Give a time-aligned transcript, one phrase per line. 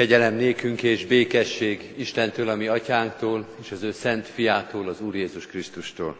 [0.00, 5.46] Kegyelem nékünk és békesség Istentől, ami atyánktól, és az ő szent fiától, az Úr Jézus
[5.46, 6.16] Krisztustól.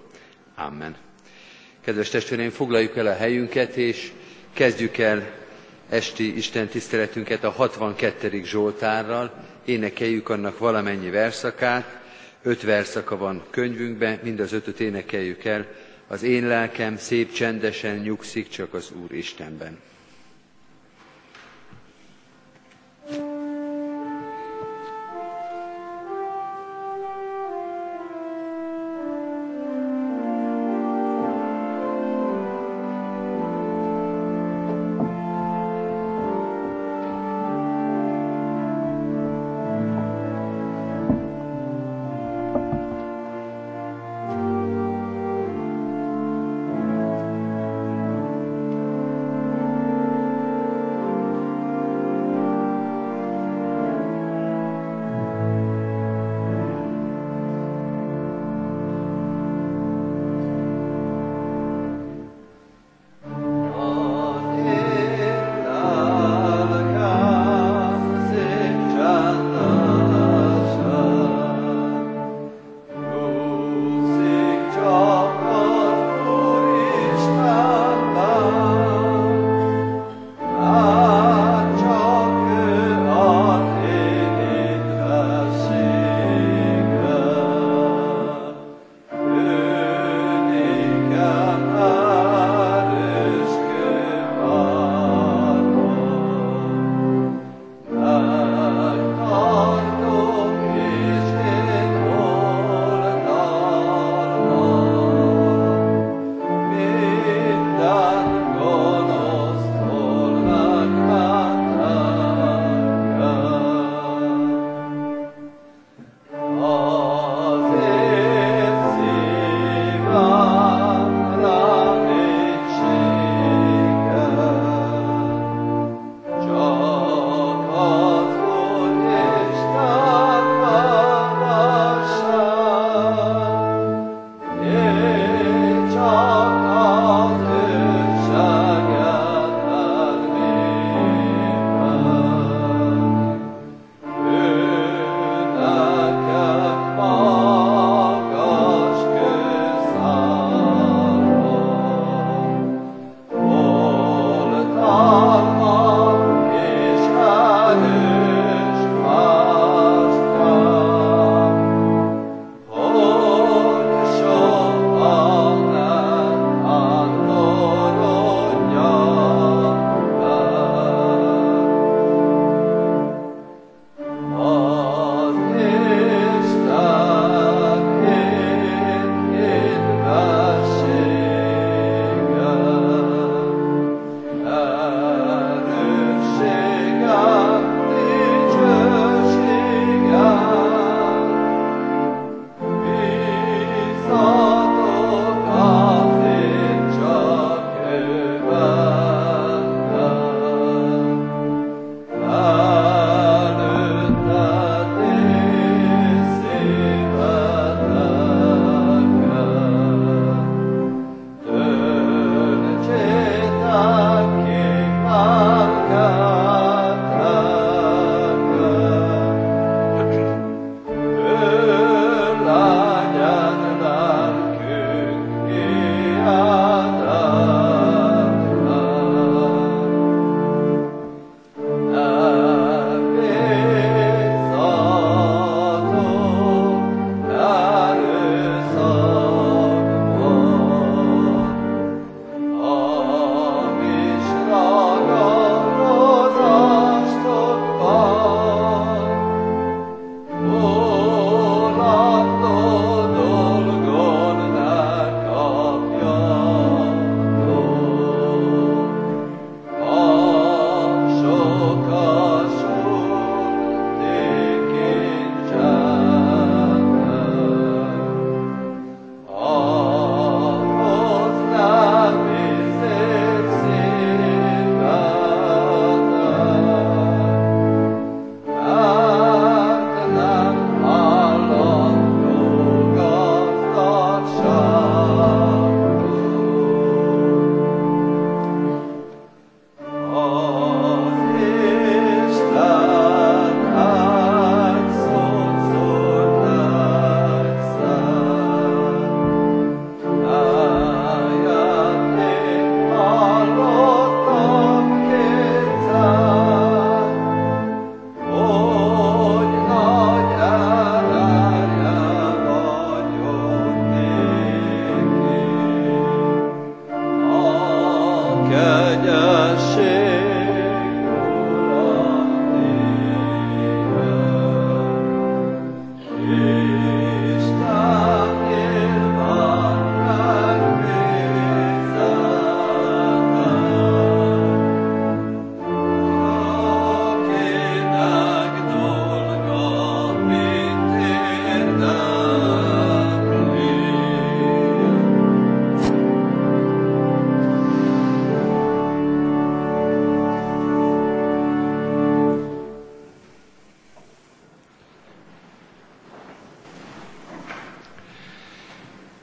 [0.54, 0.96] Amen.
[1.84, 4.12] Kedves testvéreim, foglaljuk el a helyünket, és
[4.52, 5.30] kezdjük el
[5.88, 8.42] esti Isten tiszteletünket a 62.
[8.44, 9.44] Zsoltárral.
[9.64, 12.00] Énekeljük annak valamennyi verszakát.
[12.42, 15.66] Öt verszaka van könyvünkben, mind az ötöt énekeljük el.
[16.06, 19.78] Az én lelkem szép csendesen nyugszik csak az Úr Istenben.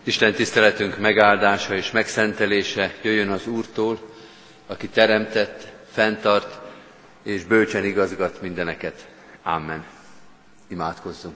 [0.07, 3.99] Isten tiszteletünk megáldása és megszentelése jöjjön az Úrtól,
[4.67, 6.59] aki teremtett, fenntart
[7.23, 9.07] és bölcsen igazgat mindeneket.
[9.43, 9.85] Amen.
[10.67, 11.35] Imádkozzunk.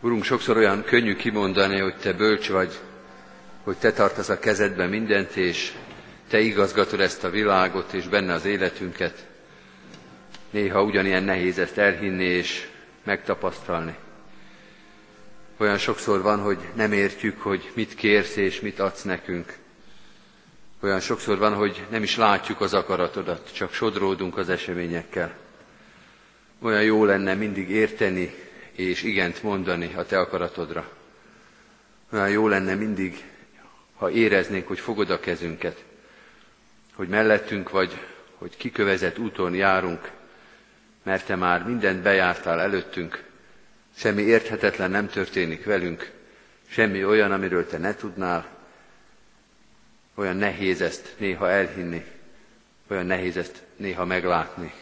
[0.00, 2.78] Urunk, sokszor olyan könnyű kimondani, hogy Te bölcs vagy,
[3.64, 5.72] hogy Te tartasz a kezedben mindent, és
[6.28, 9.29] Te igazgatod ezt a világot, és benne az életünket.
[10.50, 12.68] Néha ugyanilyen nehéz ezt elhinni és
[13.02, 13.94] megtapasztalni.
[15.56, 19.58] Olyan sokszor van, hogy nem értjük, hogy mit kérsz és mit adsz nekünk.
[20.80, 25.36] Olyan sokszor van, hogy nem is látjuk az akaratodat, csak sodródunk az eseményekkel.
[26.62, 28.34] Olyan jó lenne mindig érteni
[28.72, 30.88] és igent mondani a te akaratodra.
[32.12, 33.24] Olyan jó lenne mindig,
[33.94, 35.84] ha éreznénk, hogy fogod a kezünket,
[36.94, 37.98] hogy mellettünk vagy,
[38.34, 40.10] hogy kikövezett úton járunk,
[41.02, 43.24] mert te már mindent bejártál előttünk,
[43.96, 46.10] semmi érthetetlen nem történik velünk,
[46.68, 48.46] semmi olyan, amiről te ne tudnál,
[50.14, 52.04] olyan nehéz ezt néha elhinni,
[52.88, 54.72] olyan nehéz ezt néha meglátni.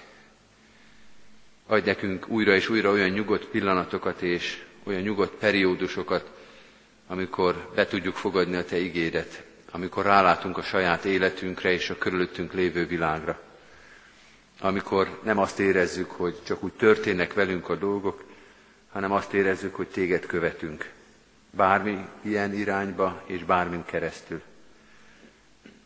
[1.67, 6.31] Adj nekünk újra és újra olyan nyugodt pillanatokat és olyan nyugodt periódusokat,
[7.06, 12.53] amikor be tudjuk fogadni a Te igédet, amikor rálátunk a saját életünkre és a körülöttünk
[12.53, 13.48] lévő világra
[14.60, 18.25] amikor nem azt érezzük, hogy csak úgy történnek velünk a dolgok,
[18.93, 20.90] hanem azt érezzük, hogy téged követünk.
[21.50, 24.43] Bármi ilyen irányba és bármin keresztül.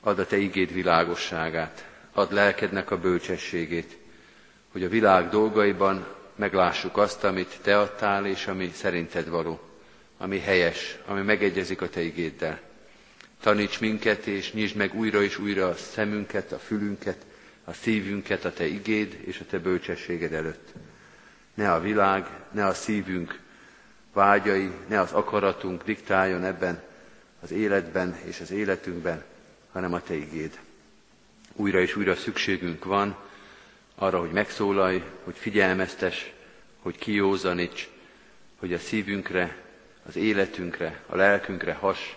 [0.00, 3.96] Add a te igéd világosságát, add lelkednek a bölcsességét,
[4.72, 9.60] hogy a világ dolgaiban meglássuk azt, amit te adtál, és ami szerinted való,
[10.19, 12.60] ami helyes, ami megegyezik a te igéddel.
[13.40, 17.24] Taníts minket, és nyisd meg újra és újra a szemünket, a fülünket,
[17.64, 20.73] a szívünket a Te igéd és a Te bölcsességed előtt.
[21.55, 23.41] Ne a világ, ne a szívünk
[24.12, 26.82] vágyai, ne az akaratunk diktáljon ebben
[27.41, 29.25] az életben és az életünkben,
[29.73, 30.59] hanem a Te igéd.
[31.53, 33.17] Újra és újra szükségünk van
[33.94, 36.32] arra, hogy megszólalj, hogy figyelmeztes,
[36.81, 37.88] hogy kiózaníts,
[38.58, 39.56] hogy a szívünkre,
[40.06, 42.17] az életünkre, a lelkünkre has,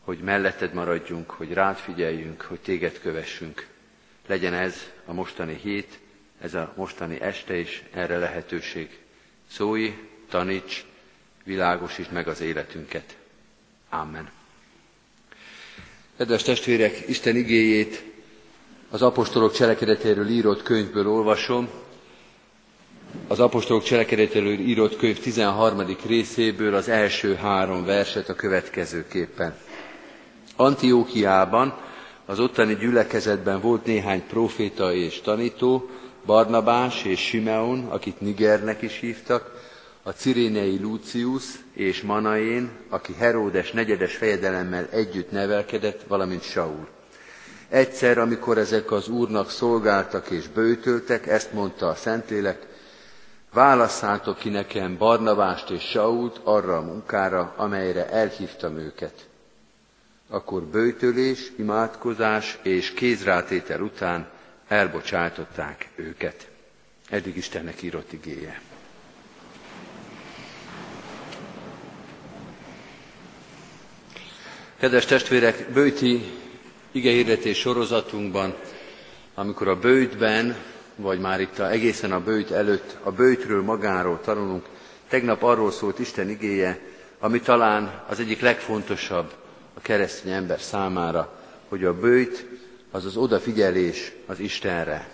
[0.00, 3.66] hogy melletted maradjunk, hogy rád figyeljünk, hogy téged kövessünk.
[4.28, 5.98] Legyen ez a mostani hét,
[6.40, 8.98] ez a mostani este is erre lehetőség.
[9.50, 9.98] Szólj,
[10.30, 10.84] taníts,
[11.44, 13.16] világosítsd meg az életünket.
[13.88, 14.30] Amen.
[16.16, 18.02] Kedves testvérek, Isten igéjét
[18.90, 21.68] az apostolok cselekedetéről írott könyvből olvasom.
[23.26, 25.96] Az apostolok cselekedetéről írott könyv 13.
[26.06, 29.56] részéből az első három verset a következőképpen.
[30.56, 31.86] Antiókiában
[32.28, 35.90] az ottani gyülekezetben volt néhány proféta és tanító,
[36.26, 39.60] Barnabás és Simeon, akit Nigernek is hívtak,
[40.02, 46.88] a cirénei Lucius és Manaén, aki Heródes negyedes fejedelemmel együtt nevelkedett, valamint Saul.
[47.68, 52.66] Egyszer, amikor ezek az úrnak szolgáltak és bőtöltek, ezt mondta a Szentlélek,
[53.52, 59.27] válasszátok ki nekem Barnabást és Sault arra a munkára, amelyre elhívtam őket
[60.28, 64.28] akkor bőtölés, imádkozás és kézrátétel után
[64.68, 66.48] elbocsátották őket.
[67.08, 68.60] Eddig Istennek írott igéje.
[74.78, 76.22] Kedves testvérek, bőti
[76.92, 78.54] igehirdetés sorozatunkban,
[79.34, 80.56] amikor a bőtben,
[80.96, 84.66] vagy már itt a, egészen a bőt előtt, a bőtről magáról tanulunk,
[85.08, 86.78] tegnap arról szólt Isten igéje,
[87.18, 89.32] ami talán az egyik legfontosabb
[89.78, 92.46] a keresztény ember számára, hogy a bőjt
[92.90, 95.08] az az odafigyelés az Istenre.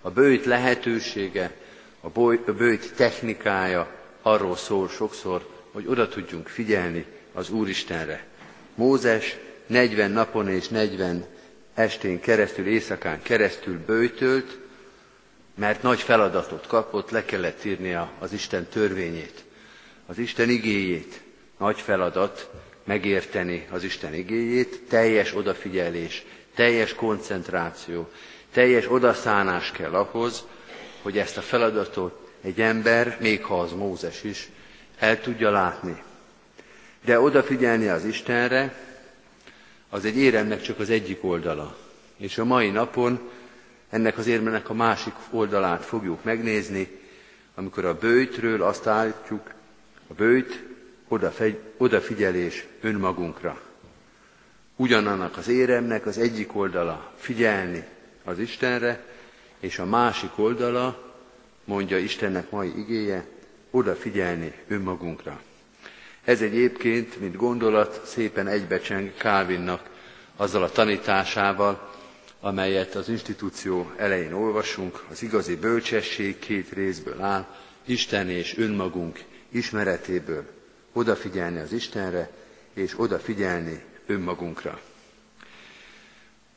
[0.00, 1.54] A bőjt lehetősége,
[2.00, 2.08] a
[2.56, 3.90] bőjt technikája
[4.22, 8.24] arról szól sokszor, hogy oda tudjunk figyelni az Úristenre.
[8.74, 9.36] Mózes
[9.66, 11.24] 40 napon és 40
[11.74, 14.58] estén keresztül, éjszakán keresztül bőjtölt,
[15.54, 19.44] mert nagy feladatot kapott, le kellett írnia az Isten törvényét,
[20.06, 21.20] az Isten igéjét.
[21.58, 22.50] Nagy feladat,
[22.86, 26.24] megérteni az Isten igéjét, teljes odafigyelés,
[26.54, 28.10] teljes koncentráció,
[28.52, 30.44] teljes odaszánás kell ahhoz,
[31.02, 34.48] hogy ezt a feladatot egy ember, még ha az Mózes is,
[34.98, 36.02] el tudja látni.
[37.04, 38.74] De odafigyelni az Istenre,
[39.90, 41.76] az egy éremnek csak az egyik oldala.
[42.16, 43.30] És a mai napon
[43.90, 47.00] ennek az érmenek a másik oldalát fogjuk megnézni,
[47.54, 49.50] amikor a bőjtről azt állítjuk,
[50.08, 50.75] a bőjt
[51.76, 53.60] odafigyelés önmagunkra.
[54.76, 57.84] Ugyanannak az éremnek az egyik oldala figyelni
[58.24, 59.04] az Istenre,
[59.60, 61.14] és a másik oldala
[61.64, 63.26] mondja Istennek mai igéje,
[63.70, 65.40] odafigyelni önmagunkra.
[66.24, 69.90] Ez egyébként, mint gondolat, szépen egybecseng Calvinnak
[70.36, 71.94] azzal a tanításával,
[72.40, 77.46] amelyet az institúció elején olvasunk, az igazi bölcsesség két részből áll,
[77.84, 80.55] Isten és önmagunk ismeretéből,
[80.96, 82.30] odafigyelni az Istenre,
[82.74, 84.80] és odafigyelni önmagunkra.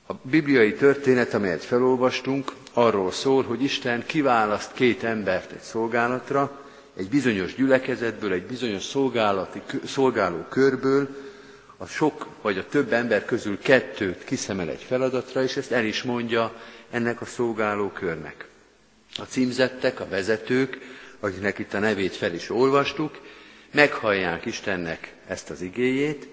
[0.07, 6.61] A bibliai történet, amelyet felolvastunk, arról szól, hogy Isten kiválaszt két embert egy szolgálatra,
[6.95, 11.07] egy bizonyos gyülekezetből, egy bizonyos szolgálati, szolgáló körből,
[11.77, 16.03] a sok vagy a több ember közül kettőt kiszemel egy feladatra, és ezt el is
[16.03, 16.53] mondja
[16.89, 18.47] ennek a szolgáló körnek.
[19.17, 20.77] A címzettek, a vezetők,
[21.19, 23.19] akiknek itt a nevét fel is olvastuk,
[23.71, 26.27] meghallják Istennek ezt az igéjét,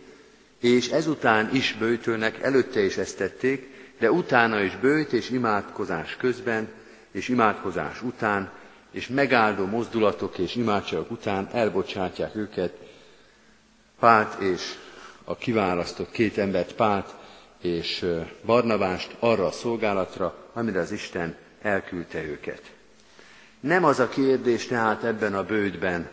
[0.60, 6.68] és ezután is bőtölnek, előtte is ezt tették, de utána is bőjt és imádkozás közben,
[7.10, 8.50] és imádkozás után,
[8.90, 12.72] és megáldó mozdulatok és imádságok után elbocsátják őket
[13.98, 14.74] Pált és
[15.24, 17.14] a kiválasztott két embert, Pált
[17.60, 18.06] és
[18.44, 22.62] Barnabást arra a szolgálatra, amire az Isten elküldte őket.
[23.60, 26.08] Nem az a kérdés tehát ebben a bődben,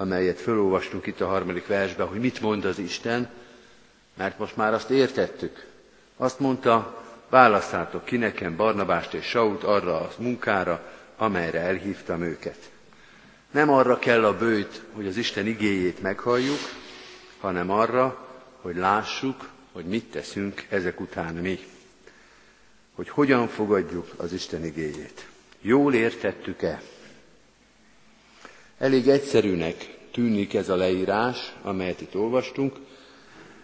[0.00, 3.30] amelyet felolvastunk itt a harmadik versben, hogy mit mond az Isten,
[4.16, 5.66] mert most már azt értettük.
[6.16, 12.70] Azt mondta, választátok ki nekem Barnabást és Saut arra a munkára, amelyre elhívtam őket.
[13.50, 16.58] Nem arra kell a bőjt, hogy az Isten igéjét meghalljuk,
[17.40, 18.26] hanem arra,
[18.60, 21.58] hogy lássuk, hogy mit teszünk ezek után mi.
[22.94, 25.26] Hogy hogyan fogadjuk az Isten igéjét.
[25.60, 26.82] Jól értettük-e?
[28.78, 32.76] Elég egyszerűnek tűnik ez a leírás, amelyet itt olvastunk.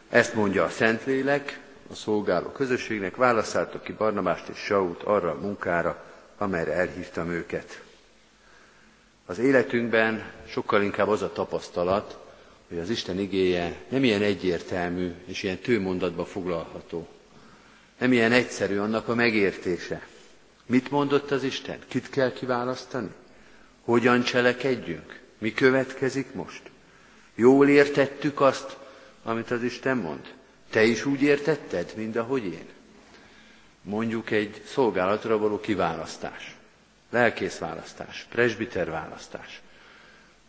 [0.09, 6.05] Ezt mondja a Szentlélek, a szolgáló közösségnek, válaszátok ki Barnabást és Saut arra a munkára,
[6.39, 7.83] amelyre elhívtam őket.
[9.27, 12.19] Az életünkben sokkal inkább az a tapasztalat,
[12.69, 17.09] hogy az Isten igéje nem ilyen egyértelmű és ilyen tőmondatba foglalható.
[17.99, 20.07] Nem ilyen egyszerű annak a megértése.
[20.67, 21.79] Mit mondott az Isten?
[21.89, 23.11] Kit kell kiválasztani?
[23.85, 25.21] Hogyan cselekedjünk?
[25.39, 26.63] Mi következik most?
[27.35, 28.77] Jól értettük azt,
[29.23, 30.35] amit az Isten mond?
[30.71, 32.69] Te is úgy értetted, mint ahogy én?
[33.83, 36.57] Mondjuk egy szolgálatra való kiválasztás,
[37.11, 39.61] lelkész választás, presbiter választás.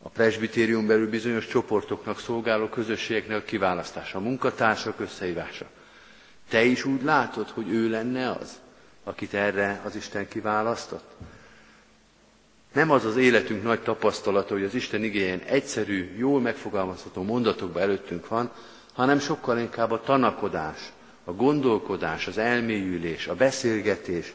[0.01, 5.65] A presbitérium belül bizonyos csoportoknak szolgáló közösségeknek a kiválasztása, a munkatársak összehívása.
[6.49, 8.59] Te is úgy látod, hogy ő lenne az,
[9.03, 11.15] akit erre az Isten kiválasztott?
[12.75, 18.27] Nem az az életünk nagy tapasztalata, hogy az Isten igényen egyszerű, jól megfogalmazható mondatokban előttünk
[18.27, 18.51] van,
[18.93, 20.91] hanem sokkal inkább a tanakodás,
[21.23, 24.33] a gondolkodás, az elmélyülés, a beszélgetés,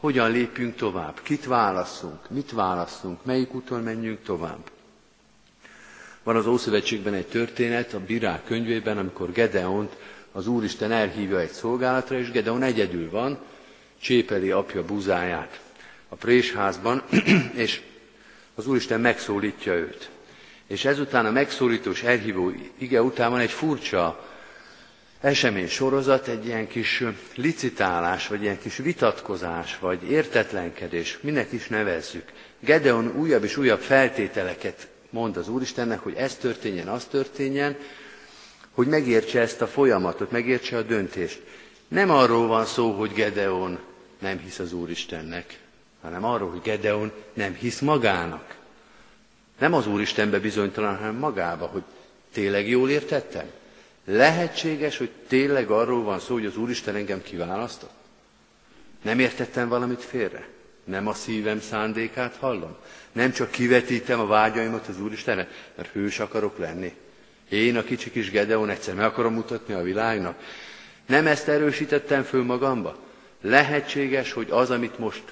[0.00, 4.70] hogyan lépjünk tovább, kit válaszunk, mit válaszunk, melyik úton menjünk tovább.
[6.22, 9.96] Van az Ószövetségben egy történet, a Birák könyvében, amikor Gedeont
[10.32, 13.38] az Úristen elhívja egy szolgálatra, és Gedeon egyedül van,
[14.00, 15.60] csépeli apja buzáját
[16.12, 17.02] a présházban,
[17.54, 17.80] és
[18.54, 20.10] az Úristen megszólítja őt.
[20.66, 24.30] És ezután a megszólítós elhívó ige után van egy furcsa
[25.20, 27.02] esemény sorozat, egy ilyen kis
[27.34, 32.24] licitálás, vagy ilyen kis vitatkozás, vagy értetlenkedés, minek is nevezzük.
[32.60, 37.76] Gedeon újabb és újabb feltételeket mond az Úristennek, hogy ez történjen, az történjen,
[38.70, 41.42] hogy megértse ezt a folyamatot, megértse a döntést.
[41.88, 43.78] Nem arról van szó, hogy Gedeon
[44.18, 45.60] nem hisz az Úristennek,
[46.02, 48.56] hanem arról, hogy Gedeon nem hisz magának.
[49.58, 51.82] Nem az Úristenbe bizonytalan, hanem magába, hogy
[52.32, 53.46] tényleg jól értettem?
[54.04, 57.90] Lehetséges, hogy tényleg arról van szó, hogy az Úristen engem kiválasztott?
[59.02, 60.48] Nem értettem valamit félre?
[60.84, 62.76] Nem a szívem szándékát hallom?
[63.12, 66.94] Nem csak kivetítem a vágyaimat az Úristenre, mert hős akarok lenni?
[67.48, 70.38] Én, a kicsi kis Gedeon, egyszer meg akarom mutatni a világnak?
[71.06, 72.96] Nem ezt erősítettem föl magamba?
[73.40, 75.22] Lehetséges, hogy az, amit most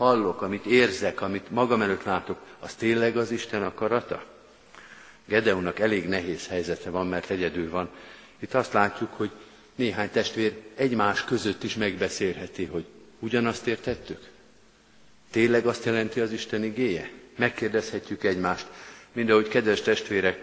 [0.00, 4.24] hallok, amit érzek, amit magam előtt látok, az tényleg az Isten akarata?
[5.24, 7.88] Gedeonnak elég nehéz helyzete van, mert egyedül van.
[8.38, 9.30] Itt azt látjuk, hogy
[9.74, 12.84] néhány testvér egymás között is megbeszélheti, hogy
[13.18, 14.28] ugyanazt értettük?
[15.30, 17.10] Tényleg azt jelenti az Isten igéje?
[17.36, 18.66] Megkérdezhetjük egymást,
[19.12, 20.38] mind ahogy kedves testvérek,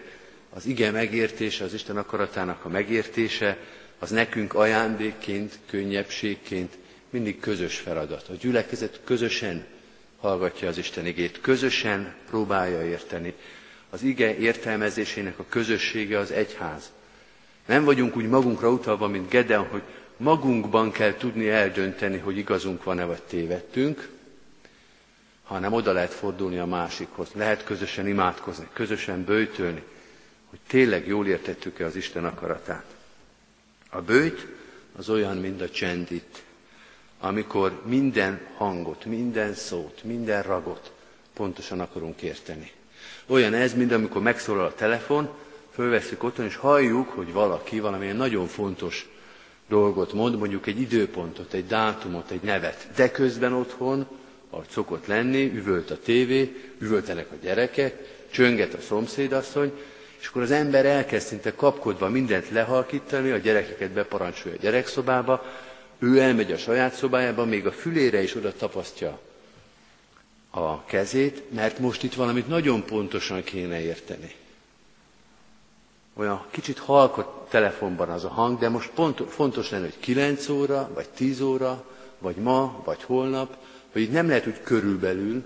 [0.50, 3.58] az ige megértése, az Isten akaratának a megértése,
[3.98, 6.76] az nekünk ajándékként, könnyebbségként
[7.10, 8.28] mindig közös feladat.
[8.28, 9.64] A gyülekezet közösen
[10.20, 13.34] hallgatja az Isten igét, közösen próbálja érteni.
[13.90, 16.92] Az ige értelmezésének a közössége az egyház.
[17.66, 19.82] Nem vagyunk úgy magunkra utalva, mint Gedeon, hogy
[20.16, 24.08] magunkban kell tudni eldönteni, hogy igazunk van-e vagy tévedtünk,
[25.42, 27.28] hanem oda lehet fordulni a másikhoz.
[27.34, 29.82] Lehet közösen imádkozni, közösen bőjtölni,
[30.50, 32.84] hogy tényleg jól értettük-e az Isten akaratát.
[33.90, 34.46] A bőjt
[34.96, 36.42] az olyan, mint a csend itt,
[37.20, 40.92] amikor minden hangot, minden szót, minden ragot
[41.34, 42.72] pontosan akarunk érteni.
[43.26, 45.28] Olyan ez, mint amikor megszólal a telefon,
[45.70, 49.08] fölveszünk otthon, és halljuk, hogy valaki valamilyen nagyon fontos
[49.68, 54.06] dolgot mond, mondjuk egy időpontot, egy dátumot, egy nevet, de közben otthon,
[54.50, 59.72] ahogy szokott lenni, üvölt a tévé, üvöltenek a gyerekek, csönget a szomszédasszony,
[60.20, 65.44] és akkor az ember elkezd szinte kapkodva mindent lehalkítani, a gyerekeket beparancsolja a gyerekszobába,
[65.98, 69.20] ő elmegy a saját szobájába, még a fülére is oda tapasztja
[70.50, 74.34] a kezét, mert most itt valamit nagyon pontosan kéne érteni.
[76.14, 80.90] Olyan kicsit halkott telefonban az a hang, de most pont, fontos lenne, hogy 9 óra,
[80.94, 81.84] vagy 10 óra,
[82.18, 83.56] vagy ma, vagy holnap,
[83.92, 85.44] hogy itt nem lehet úgy körülbelül,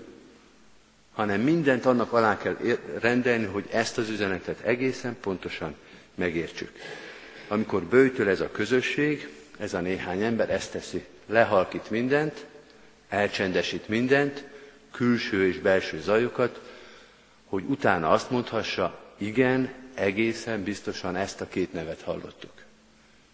[1.13, 2.57] hanem mindent annak alá kell
[2.99, 5.75] rendelni, hogy ezt az üzenetet egészen pontosan
[6.15, 6.71] megértsük.
[7.47, 11.05] Amikor bőjtől ez a közösség, ez a néhány ember ezt teszi.
[11.25, 12.45] Lehalkít mindent,
[13.09, 14.43] elcsendesít mindent,
[14.91, 16.61] külső és belső zajokat,
[17.45, 22.51] hogy utána azt mondhassa, igen, egészen biztosan ezt a két nevet hallottuk.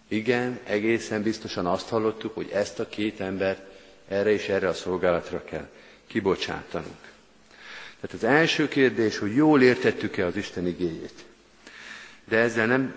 [0.08, 3.62] Igen, egészen biztosan azt hallottuk, hogy ezt a két embert
[4.08, 5.68] erre és erre a szolgálatra kell
[6.08, 7.12] kibocsátanunk.
[8.02, 11.26] Tehát az első kérdés, hogy jól értettük-e az Isten igéjét.
[12.26, 12.94] De ezzel nem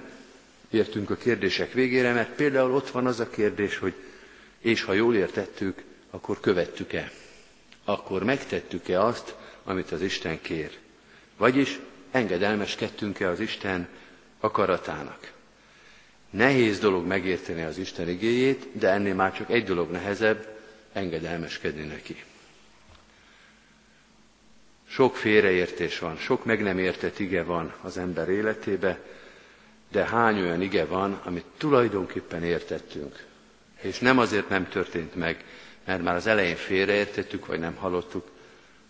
[0.72, 3.94] értünk a kérdések végére, mert például ott van az a kérdés, hogy
[4.58, 7.10] és ha jól értettük, akkor követtük-e?
[7.84, 10.78] Akkor megtettük-e azt, amit az Isten kér?
[11.36, 11.80] Vagyis
[12.10, 13.88] engedelmeskedtünk-e az Isten
[14.40, 15.32] akaratának?
[16.30, 20.58] Nehéz dolog megérteni az Isten igéjét, de ennél már csak egy dolog nehezebb,
[20.92, 22.24] engedelmeskedni neki.
[24.88, 28.98] Sok félreértés van, sok meg nem értett ige van az ember életébe,
[29.92, 33.24] de hány olyan ige van, amit tulajdonképpen értettünk,
[33.80, 35.44] és nem azért nem történt meg,
[35.84, 38.30] mert már az elején félreértettük, vagy nem hallottuk,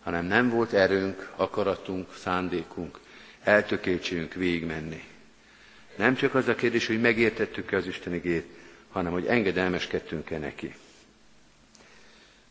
[0.02, 2.98] hanem nem volt erőnk, akaratunk, szándékunk,
[3.42, 5.04] eltökéltségünk végigmenni.
[5.96, 8.46] Nem csak az a kérdés, hogy megértettük-e az Isten igét,
[8.90, 10.74] hanem hogy engedelmeskedtünk-e neki.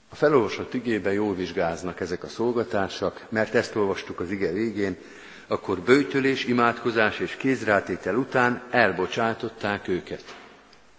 [0.10, 4.98] A felolvasott igében jól vizsgáznak ezek a szolgatársak, mert ezt olvastuk az ige végén,
[5.47, 10.36] akkor bőjtölés, imádkozás és kézrátétel után elbocsátották őket.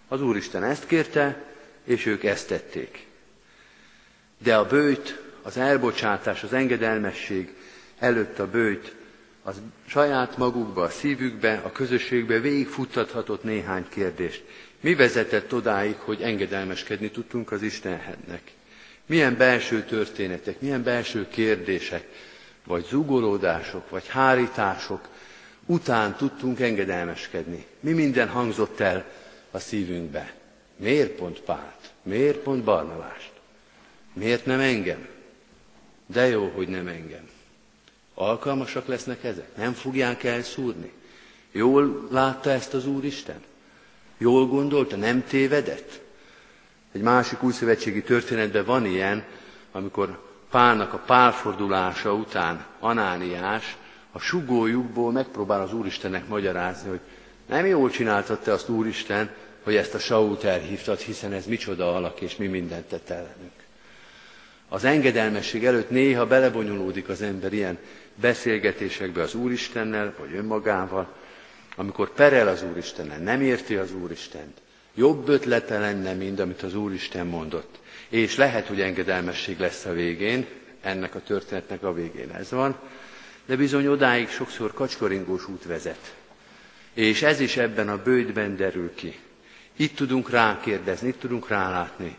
[0.07, 1.43] Az Úristen ezt kérte,
[1.83, 3.05] és ők ezt tették.
[4.43, 7.53] De a bőjt, az elbocsátás, az engedelmesség
[7.99, 8.95] előtt a bőjt,
[9.43, 14.43] az saját magukba, a szívükbe, a közösségbe végigfuttathatott néhány kérdést.
[14.79, 18.41] Mi vezetett odáig, hogy engedelmeskedni tudtunk az Istennek?
[19.05, 22.07] Milyen belső történetek, milyen belső kérdések,
[22.65, 25.07] vagy zugolódások, vagy hárítások
[25.65, 27.65] után tudtunk engedelmeskedni.
[27.79, 29.05] Mi minden hangzott el
[29.51, 30.33] a szívünkbe?
[30.75, 31.91] Miért pont Pált?
[32.03, 33.31] Miért pont Barnavást?
[34.13, 35.07] Miért nem engem?
[36.05, 37.29] De jó, hogy nem engem.
[38.13, 39.55] Alkalmasak lesznek ezek?
[39.57, 40.91] Nem fogják elszúrni?
[41.51, 43.43] Jól látta ezt az Úristen?
[44.17, 44.95] Jól gondolta?
[44.95, 46.01] Nem tévedett?
[46.91, 49.23] Egy másik újszövetségi történetben van ilyen,
[49.71, 53.77] amikor Pálnak a pálfordulása után Anániás
[54.11, 56.99] a sugójukból megpróbál az Úristennek magyarázni, hogy
[57.45, 59.29] nem jól csináltad te azt Úristen,
[59.63, 63.51] hogy ezt a Sault elhívtad, hiszen ez micsoda alak, és mi mindent tett ellenünk.
[64.69, 67.77] Az engedelmesség előtt néha belebonyolódik az ember ilyen
[68.15, 71.07] beszélgetésekbe az Úristennel, vagy önmagával,
[71.75, 74.57] amikor perel az Úristennel, nem érti az Úristent,
[74.95, 77.81] jobb ötlete lenne, mint amit az Úristen mondott.
[78.13, 80.45] És lehet, hogy engedelmesség lesz a végén,
[80.81, 82.79] ennek a történetnek a végén ez van,
[83.45, 86.15] de bizony odáig sokszor kacskoringós út vezet.
[86.93, 89.19] És ez is ebben a bőjtben derül ki.
[89.75, 92.17] Itt tudunk rákérdezni, itt tudunk rálátni.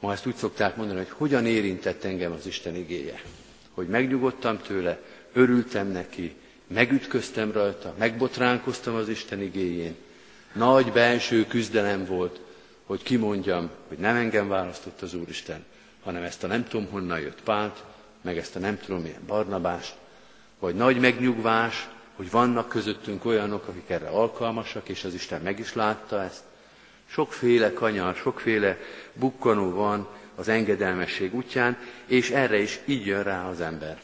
[0.00, 3.20] Ma ezt úgy szokták mondani, hogy hogyan érintett engem az Isten igéje.
[3.74, 5.00] Hogy megnyugodtam tőle,
[5.32, 6.34] örültem neki,
[6.66, 9.94] megütköztem rajta, megbotránkoztam az Isten igéjén,
[10.52, 12.40] nagy belső küzdelem volt,
[12.88, 15.64] hogy kimondjam, hogy nem engem választott az Úristen,
[16.02, 17.84] hanem ezt a nem tudom honnan jött Pált,
[18.20, 19.94] meg ezt a nem tudom milyen Barnabást,
[20.58, 25.74] vagy nagy megnyugvás, hogy vannak közöttünk olyanok, akik erre alkalmasak, és az Isten meg is
[25.74, 26.42] látta ezt.
[27.06, 28.78] Sokféle kanyar, sokféle
[29.12, 34.00] bukkanó van az engedelmesség útján, és erre is így jön rá az ember,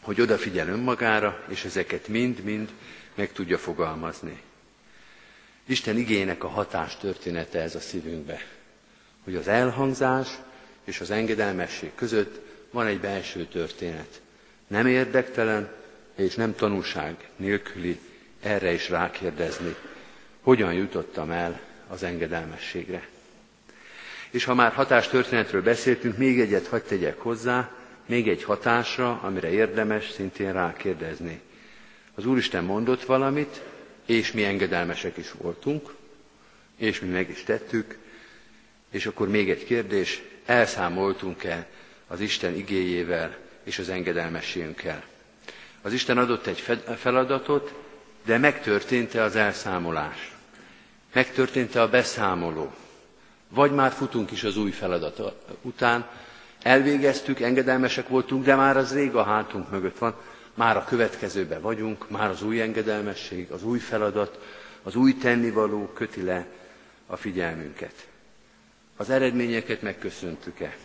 [0.00, 2.70] hogy odafigyel önmagára, és ezeket mind-mind
[3.14, 4.42] meg tudja fogalmazni.
[5.66, 8.40] Isten igének a hatás története ez a szívünkbe.
[9.24, 10.28] Hogy az elhangzás
[10.84, 14.20] és az engedelmesség között van egy belső történet.
[14.66, 15.70] Nem érdektelen
[16.14, 18.00] és nem tanúság nélküli
[18.42, 19.74] erre is rákérdezni,
[20.40, 23.08] hogyan jutottam el az engedelmességre.
[24.30, 27.70] És ha már hatástörténetről beszéltünk, még egyet hagyd tegyek hozzá,
[28.06, 31.40] még egy hatásra, amire érdemes szintén rákérdezni.
[32.14, 33.62] Az Úristen mondott valamit,
[34.06, 35.94] és mi engedelmesek is voltunk,
[36.76, 37.98] és mi meg is tettük,
[38.90, 41.66] és akkor még egy kérdés, elszámoltunk-e
[42.06, 45.02] az Isten igéjével és az engedelmességünkkel?
[45.82, 46.64] Az Isten adott egy
[46.96, 47.74] feladatot,
[48.24, 50.32] de megtörtént-e az elszámolás?
[51.12, 52.72] Megtörtént-e a beszámoló?
[53.48, 55.20] Vagy már futunk is az új feladat
[55.62, 56.08] után,
[56.62, 60.14] elvégeztük, engedelmesek voltunk, de már az rég a hátunk mögött van,
[60.54, 64.38] már a következőben vagyunk, már az új engedelmesség, az új feladat,
[64.82, 66.46] az új tennivaló köti le
[67.06, 68.06] a figyelmünket.
[68.96, 70.76] Az eredményeket megköszöntük-e?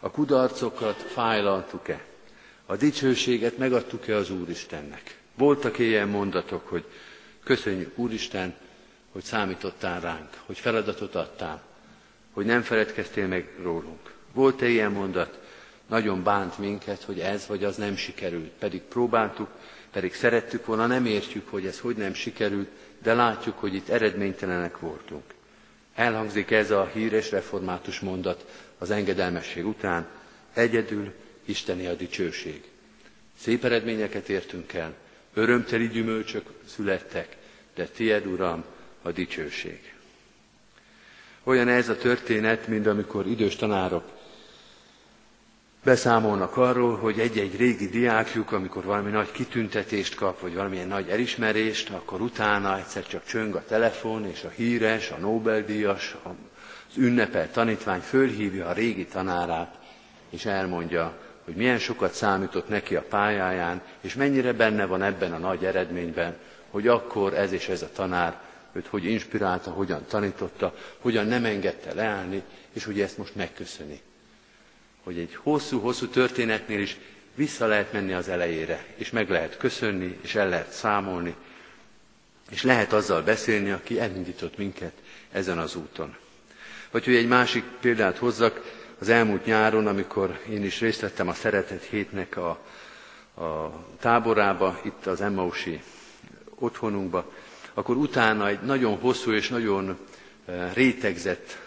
[0.00, 2.04] A kudarcokat fájlaltuk-e?
[2.66, 5.18] A dicsőséget megadtuk-e az Úristennek?
[5.34, 6.84] Voltak ilyen mondatok, hogy
[7.44, 8.54] köszönjük Úristen,
[9.12, 11.62] hogy számítottál ránk, hogy feladatot adtál,
[12.32, 14.12] hogy nem feledkeztél meg rólunk.
[14.32, 15.38] Volt-e ilyen mondat?
[15.92, 18.50] Nagyon bánt minket, hogy ez vagy az nem sikerült.
[18.58, 19.48] Pedig próbáltuk,
[19.90, 22.68] pedig szerettük volna, nem értjük, hogy ez hogy nem sikerült,
[23.02, 25.22] de látjuk, hogy itt eredménytelenek voltunk.
[25.94, 28.44] Elhangzik ez a híres református mondat
[28.78, 30.06] az engedelmesség után,
[30.52, 31.12] egyedül
[31.44, 32.62] Isteni a dicsőség.
[33.38, 34.94] Szép eredményeket értünk el,
[35.34, 37.36] örömteli gyümölcsök születtek,
[37.74, 38.64] de tied, Uram,
[39.02, 39.94] a dicsőség.
[41.42, 44.20] Olyan ez a történet, mint amikor idős tanárok
[45.84, 51.90] beszámolnak arról, hogy egy-egy régi diákjuk, amikor valami nagy kitüntetést kap, vagy valamilyen nagy elismerést,
[51.90, 58.00] akkor utána egyszer csak csöng a telefon, és a híres, a Nobel-díjas, az ünnepel tanítvány
[58.00, 59.78] fölhívja a régi tanárát,
[60.30, 65.38] és elmondja, hogy milyen sokat számított neki a pályáján, és mennyire benne van ebben a
[65.38, 66.36] nagy eredményben,
[66.70, 68.40] hogy akkor ez és ez a tanár
[68.72, 72.42] őt hogy inspirálta, hogyan tanította, hogyan nem engedte leállni,
[72.72, 74.00] és hogy ezt most megköszöni.
[75.02, 76.96] Hogy egy hosszú-hosszú történetnél is
[77.34, 81.34] vissza lehet menni az elejére, és meg lehet köszönni, és el lehet számolni,
[82.50, 84.92] és lehet azzal beszélni, aki elindított minket
[85.32, 86.16] ezen az úton.
[86.90, 91.34] Vagy hogy egy másik példát hozzak, az elmúlt nyáron, amikor én is részt vettem a
[91.34, 92.48] Szeretet hétnek a,
[93.42, 95.82] a táborába, itt az Emmausi
[96.54, 97.32] otthonunkba,
[97.74, 99.98] akkor utána egy nagyon hosszú és nagyon
[100.44, 101.58] eh, rétegzett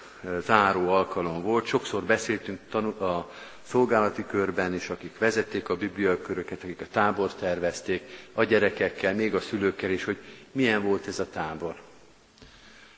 [0.46, 1.66] záró alkalom volt.
[1.66, 3.32] Sokszor beszéltünk a
[3.68, 8.02] szolgálati körben is, akik vezették a bibliaköröket, akik a tábor tervezték,
[8.34, 10.18] a gyerekekkel, még a szülőkkel is, hogy
[10.52, 11.76] milyen volt ez a tábor.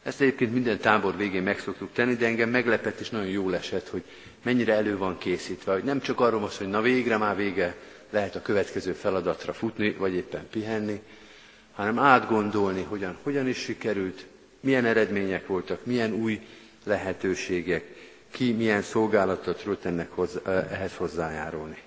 [0.03, 3.89] Ezt egyébként minden tábor végén meg szoktuk tenni, de engem meglepett és nagyon jól esett,
[3.89, 4.03] hogy
[4.43, 7.75] mennyire elő van készítve, hogy nem csak arról van hogy na végre, már vége,
[8.09, 11.01] lehet a következő feladatra futni, vagy éppen pihenni,
[11.73, 14.25] hanem átgondolni, hogyan, hogyan is sikerült,
[14.59, 16.41] milyen eredmények voltak, milyen új
[16.88, 17.95] lehetőségek,
[18.32, 20.39] ki milyen szolgálatot tudott ennek hozzá,
[20.71, 21.82] ehhez hozzájárulni.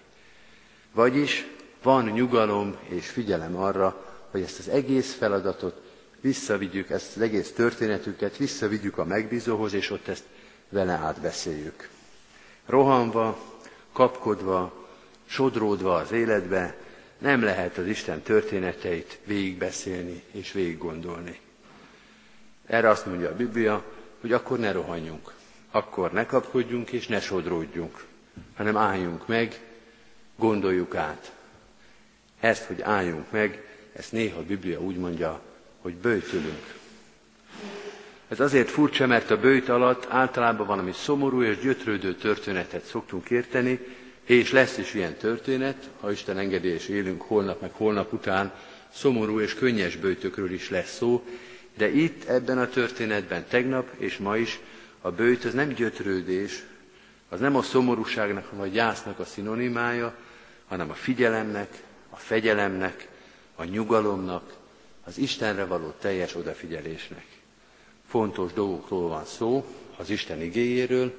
[0.92, 1.46] Vagyis
[1.82, 5.80] van nyugalom és figyelem arra, hogy ezt az egész feladatot
[6.20, 10.24] visszavigyük, ezt az egész történetüket visszavigyük a megbízóhoz, és ott ezt
[10.68, 11.88] vele átbeszéljük.
[12.66, 13.38] Rohanva,
[13.92, 14.88] kapkodva,
[15.26, 16.76] sodródva az életbe,
[17.18, 21.38] nem lehet az Isten történeteit végigbeszélni és végiggondolni.
[22.66, 23.84] Erre azt mondja a Biblia,
[24.20, 25.32] hogy akkor ne rohanjunk,
[25.70, 28.04] akkor ne kapkodjunk és ne sodródjunk,
[28.56, 29.60] hanem álljunk meg,
[30.36, 31.32] gondoljuk át.
[32.40, 35.40] Ezt, hogy álljunk meg, ezt néha a Biblia úgy mondja,
[35.80, 36.78] hogy bőjtülünk.
[38.28, 43.80] Ez azért furcsa, mert a bőjt alatt általában valami szomorú és gyötrődő történetet szoktunk érteni,
[44.24, 48.52] és lesz is ilyen történet, ha Isten engedi és élünk holnap, meg holnap után,
[48.92, 51.24] szomorú és könnyes bőtökről is lesz szó,
[51.76, 54.60] de itt ebben a történetben tegnap és ma is
[55.00, 56.62] a bőjt az nem gyötrődés,
[57.28, 60.14] az nem a szomorúságnak, a gyásznak a szinonimája,
[60.66, 63.08] hanem a figyelemnek, a fegyelemnek,
[63.54, 64.56] a nyugalomnak,
[65.04, 67.24] az Istenre való teljes odafigyelésnek.
[68.08, 69.64] Fontos dolgokról van szó,
[69.96, 71.14] az Isten igéjéről,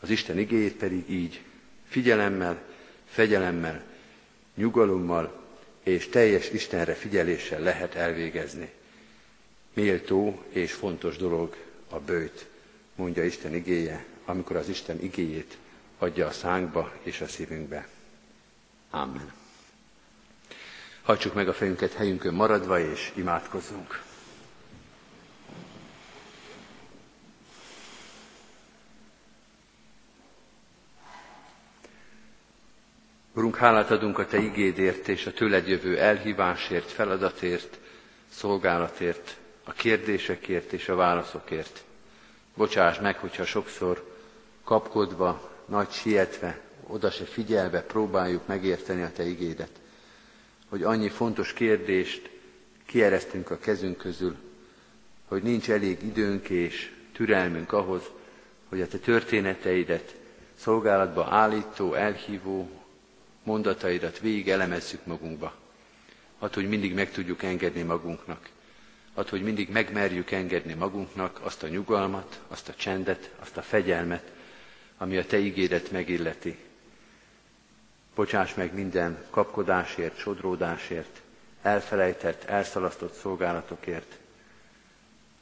[0.00, 1.40] az Isten igéjét pedig így
[1.88, 2.62] figyelemmel,
[3.06, 3.82] fegyelemmel,
[4.54, 5.44] nyugalommal
[5.82, 8.70] és teljes Istenre figyeléssel lehet elvégezni.
[9.76, 11.56] Méltó és fontos dolog
[11.88, 12.46] a bőt,
[12.94, 15.58] mondja Isten igéje, amikor az Isten igéjét
[15.98, 17.88] adja a szánkba és a szívünkbe.
[18.90, 19.32] Amen.
[21.02, 24.02] Hajtsuk meg a fejünket helyünkön maradva, és imádkozzunk.
[33.32, 37.78] Urunk, hálát adunk a Te igédért és a tőled jövő elhívásért, feladatért,
[38.28, 39.36] szolgálatért,
[39.68, 41.84] a kérdésekért és a válaszokért.
[42.54, 44.14] Bocsáss meg, hogyha sokszor
[44.64, 49.70] kapkodva, nagy sietve, oda se figyelve próbáljuk megérteni a Te igédet.
[50.68, 52.30] Hogy annyi fontos kérdést
[52.86, 54.36] kieresztünk a kezünk közül,
[55.28, 58.02] hogy nincs elég időnk és türelmünk ahhoz,
[58.68, 60.14] hogy a Te történeteidet
[60.58, 62.70] szolgálatba állító, elhívó
[63.42, 65.54] mondataidat végig elemezzük magunkba.
[66.38, 68.48] Hadd, hogy mindig meg tudjuk engedni magunknak.
[69.16, 74.32] Hadd, hogy mindig megmerjük engedni magunknak azt a nyugalmat, azt a csendet, azt a fegyelmet,
[74.98, 76.56] ami a Te ígéret megilleti.
[78.14, 81.20] Bocsáss meg minden kapkodásért, sodródásért,
[81.62, 84.18] elfelejtett, elszalasztott szolgálatokért.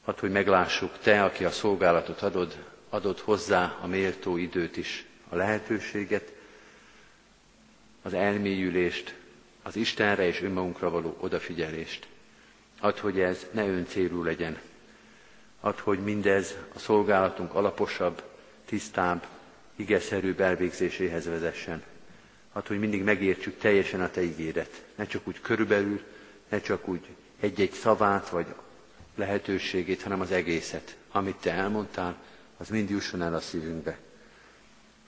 [0.05, 5.37] Hadd, hogy meglássuk, Te, aki a szolgálatot adod, adod hozzá a méltó időt is, a
[5.37, 6.33] lehetőséget,
[8.03, 9.15] az elmélyülést,
[9.63, 12.07] az Istenre és önmagunkra való odafigyelést.
[12.85, 14.59] Add, hogy ez ne öncélú legyen.
[15.61, 18.23] Add, hogy mindez a szolgálatunk alaposabb,
[18.65, 19.27] tisztább,
[19.77, 21.83] igeszerűbb elvégzéséhez vezessen.
[22.53, 24.85] Add, hogy mindig megértsük teljesen a Te ígéret.
[24.95, 26.01] Ne csak úgy körülbelül,
[26.49, 27.07] ne csak úgy
[27.41, 28.47] egy-egy szavát vagy
[29.15, 30.97] lehetőségét, hanem az egészet.
[31.13, 32.17] Amit Te elmondtál,
[32.57, 33.99] az mind jusson el a szívünkbe.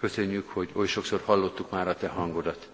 [0.00, 2.68] Köszönjük, hogy oly sokszor hallottuk már a Te hangodat,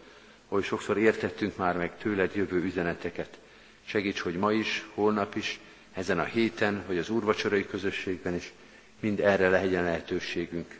[0.48, 3.40] oly sokszor értettünk már meg tőled jövő üzeneteket.
[3.84, 5.60] Segíts, hogy ma is, holnap is,
[5.92, 8.52] ezen a héten, vagy az úrvacsorai közösségben is
[9.00, 10.78] mind erre legyen lehetőségünk.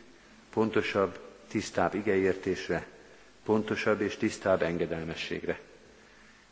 [0.53, 2.85] Pontosabb, tisztább igeértésre,
[3.45, 5.59] pontosabb és tisztább engedelmességre.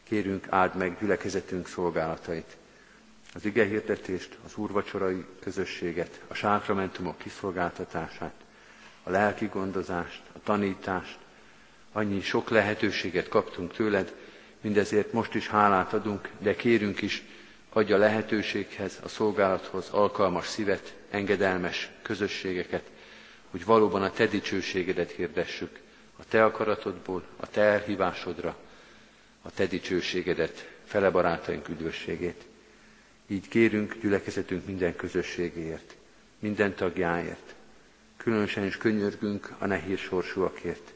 [0.03, 2.57] Kérünk, áld meg gyülekezetünk szolgálatait,
[3.33, 8.33] az igehirdetést, az úrvacsorai közösséget, a sákramentumok kiszolgáltatását,
[9.03, 11.17] a lelki gondozást, a tanítást,
[11.91, 14.13] annyi sok lehetőséget kaptunk tőled,
[14.61, 17.23] mindezért most is hálát adunk, de kérünk is,
[17.69, 22.83] adja lehetőséghez, a szolgálathoz alkalmas szívet, engedelmes közösségeket,
[23.51, 25.79] hogy valóban a Te dicsőségedet hirdessük,
[26.17, 28.55] a Te akaratodból, a Te elhívásodra,
[29.41, 32.45] a Te dicsőségedet, fele barátaink üdvösségét.
[33.27, 35.95] Így kérünk gyülekezetünk minden közösségéért,
[36.39, 37.55] minden tagjáért.
[38.17, 40.93] Különösen is könyörgünk a nehéz sorsúakért,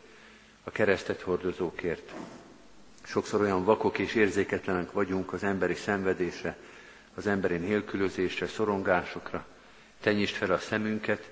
[0.63, 2.13] a keresztet hordozókért.
[3.05, 6.57] Sokszor olyan vakok és érzéketlenek vagyunk az emberi szenvedésre,
[7.15, 9.45] az emberi nélkülözésre, szorongásokra.
[10.01, 11.29] Tenyisd fel a szemünket,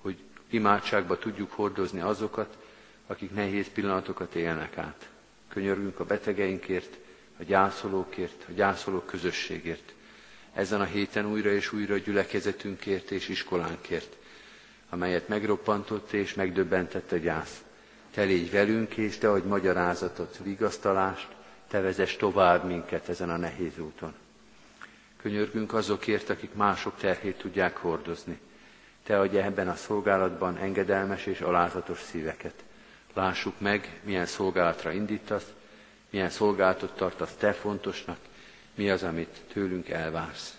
[0.00, 0.16] hogy
[0.50, 2.56] imádságba tudjuk hordozni azokat,
[3.06, 5.08] akik nehéz pillanatokat élnek át.
[5.48, 6.96] Könyörgünk a betegeinkért,
[7.38, 9.94] a gyászolókért, a gyászolók közösségért.
[10.54, 14.16] Ezen a héten újra és újra a gyülekezetünkért és iskolánkért,
[14.88, 17.65] amelyet megroppantott és megdöbbentett a gyász.
[18.16, 21.28] Te légy velünk, és te adj magyarázatot, vigasztalást,
[21.68, 24.14] te vezess tovább minket ezen a nehéz úton.
[25.22, 28.38] Könyörgünk azokért, akik mások terhét tudják hordozni.
[29.02, 32.64] Te adj ebben a szolgálatban engedelmes és alázatos szíveket.
[33.14, 35.52] Lássuk meg, milyen szolgálatra indítasz,
[36.10, 38.18] milyen szolgálatot tartasz te fontosnak,
[38.74, 40.56] mi az, amit tőlünk elvársz.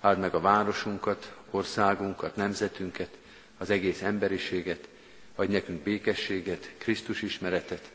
[0.00, 3.18] Áld meg a városunkat, országunkat, nemzetünket,
[3.58, 4.88] az egész emberiséget,
[5.40, 7.90] adj nekünk békességet, Krisztus ismeretet,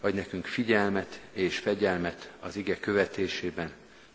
[0.00, 3.72] adj nekünk figyelmet és fegyelmet az ige követésében,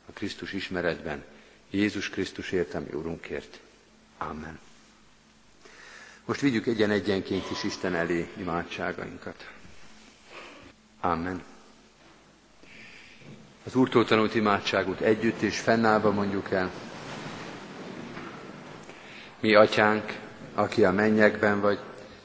[0.10, 1.24] a Krisztus ismeretben,
[1.70, 3.60] Jézus Krisztusért, ami Urunkért.
[4.18, 4.60] Amen.
[6.26, 9.50] Most vigyük egyen-egyenként is Isten elé imádságainkat.
[11.00, 11.44] Amen.
[13.64, 16.72] Az Úrtól tanult imádságot együtt és fennállva mondjuk el.
[19.40, 20.20] Mi, Atyánk,
[20.54, 21.80] aki a mennyekben vagy,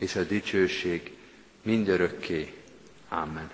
[0.00, 1.10] és a dicsőség
[1.62, 2.52] mindörökké.
[3.08, 3.50] Amen.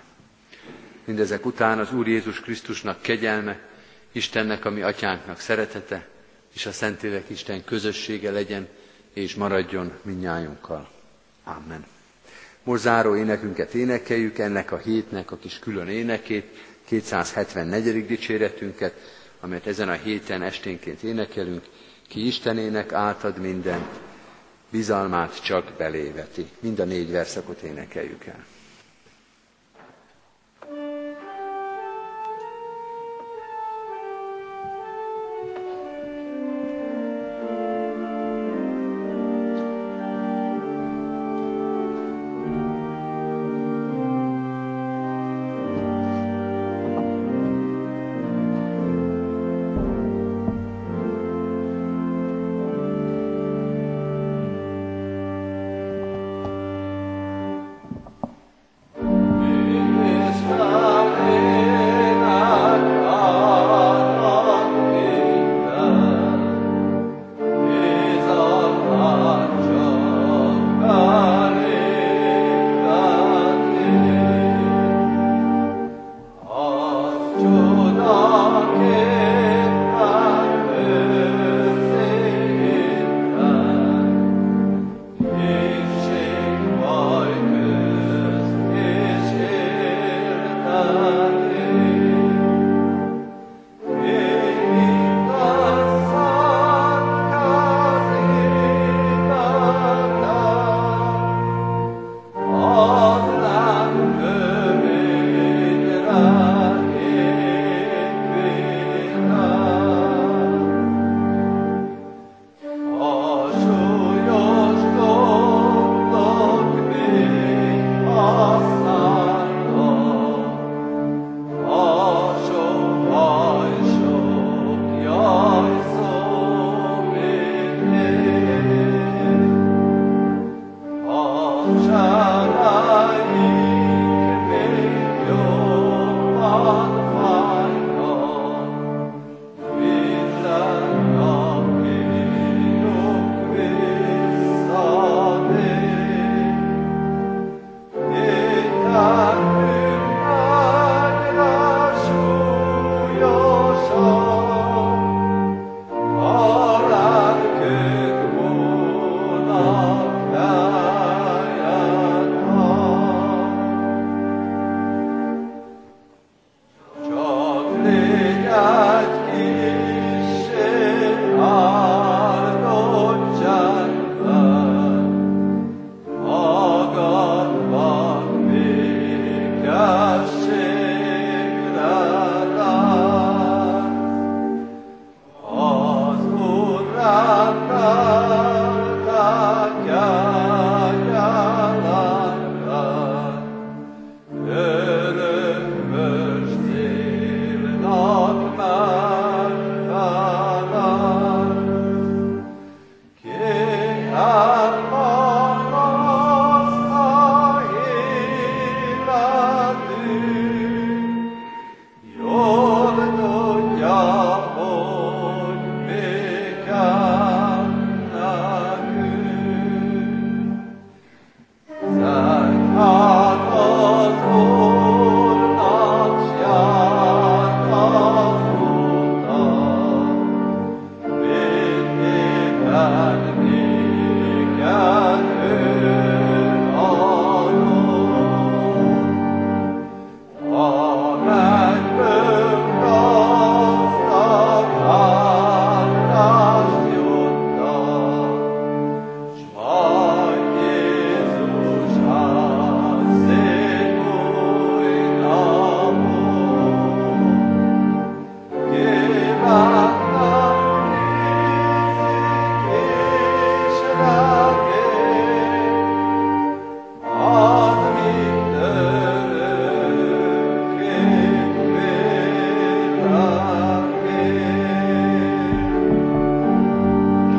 [1.05, 3.59] Mindezek után az Úr Jézus Krisztusnak kegyelme,
[4.11, 6.07] Istennek, ami atyánknak szeretete,
[6.53, 8.67] és a Szentlélek Isten közössége legyen,
[9.13, 10.89] és maradjon minnyájunkkal.
[11.43, 11.85] Amen.
[12.63, 16.45] Most záró énekünket énekeljük, ennek a hétnek a kis külön énekét,
[16.85, 18.05] 274.
[18.05, 18.93] dicséretünket,
[19.39, 21.63] amelyet ezen a héten esténként énekelünk.
[22.07, 23.99] Ki Istenének átad mindent,
[24.69, 26.47] bizalmát csak beléveti.
[26.59, 28.45] Mind a négy verszakot énekeljük el.